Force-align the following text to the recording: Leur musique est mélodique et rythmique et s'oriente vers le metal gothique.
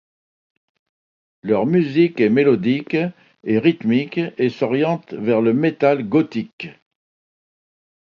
Leur 1.43 1.67
musique 1.67 2.19
est 2.21 2.31
mélodique 2.31 2.97
et 3.43 3.59
rythmique 3.59 4.19
et 4.39 4.49
s'oriente 4.49 5.13
vers 5.13 5.41
le 5.41 5.53
metal 5.53 6.01
gothique. 6.09 6.69